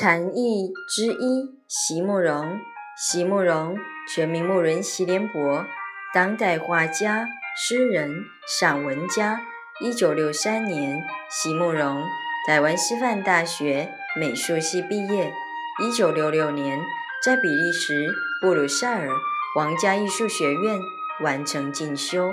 [0.00, 2.58] 禅意之一，席慕容。
[2.96, 3.76] 席慕容，
[4.08, 5.66] 全名慕人席联博，
[6.14, 8.24] 当代画家、诗人、
[8.58, 9.42] 散文家。
[9.78, 12.02] 一九六三年，席慕容
[12.46, 15.34] 台湾师范大学美术系毕业。
[15.82, 16.80] 一九六六年，
[17.22, 18.08] 在比利时
[18.40, 19.06] 布鲁塞尔
[19.54, 20.80] 皇家艺术学院
[21.22, 22.32] 完成进修，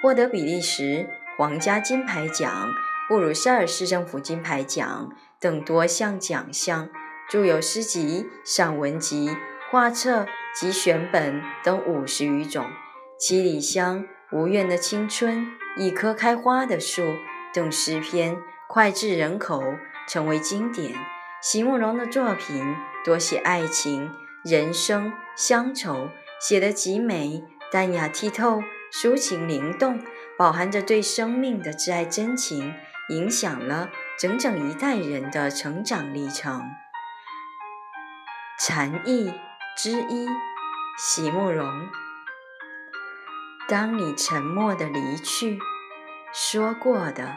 [0.00, 2.68] 获得比利时皇家金牌奖、
[3.08, 5.10] 布鲁塞尔市政府金牌奖
[5.40, 6.88] 等多项奖项。
[7.28, 9.36] 著有诗集、散文集、
[9.70, 12.64] 画册及选本等五十余种，
[13.18, 13.98] 《七里香》
[14.32, 15.36] 《无怨的青春》
[15.76, 17.02] 《一棵开花的树》
[17.52, 19.62] 等诗篇脍炙人口，
[20.08, 20.94] 成为经典。
[21.42, 22.64] 席慕容的作品
[23.04, 24.10] 多写爱情、
[24.42, 26.08] 人生、乡愁，
[26.40, 30.00] 写得极美、淡雅剔透、抒情灵动，
[30.38, 32.72] 饱含着对生命的挚爱真情，
[33.10, 36.62] 影响了整整一代人的成长历程。
[38.60, 39.32] 禅意
[39.76, 40.26] 之一，
[40.98, 41.88] 席慕容。
[43.68, 45.60] 当你沉默的离去，
[46.32, 47.36] 说过的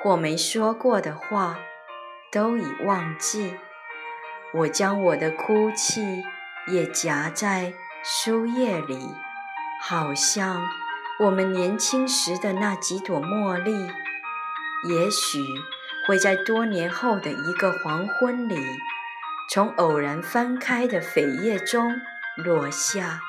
[0.00, 1.58] 或没说过的话，
[2.30, 3.56] 都已忘记。
[4.52, 6.22] 我将我的哭泣
[6.68, 9.08] 也夹在书页里，
[9.82, 10.62] 好像
[11.18, 13.72] 我们年轻时的那几朵茉莉，
[14.88, 15.44] 也许
[16.06, 18.64] 会在多年后的一个黄昏里。
[19.50, 22.00] 从偶然翻开的扉页中
[22.36, 23.20] 落下，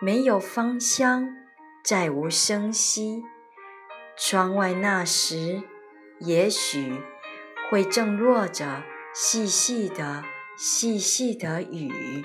[0.00, 1.36] 没有芳香，
[1.84, 3.22] 再无声息。
[4.16, 5.62] 窗外那时，
[6.20, 7.00] 也许
[7.70, 10.24] 会正落着细细的、
[10.56, 12.24] 细细的雨。